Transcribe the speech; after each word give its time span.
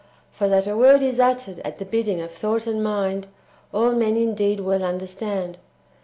For 0.31 0.49
that 0.49 0.65
a 0.65 0.75
word 0.75 1.03
is 1.03 1.19
uttered 1.19 1.59
at 1.59 1.77
the 1.77 1.85
bidding 1.85 2.21
of 2.21 2.31
thought 2.31 2.65
and 2.65 2.83
mind, 2.83 3.27
all 3.71 3.91
men 3.91 4.17
indeed 4.17 4.59
well 4.59 4.83
understand. 4.83 5.59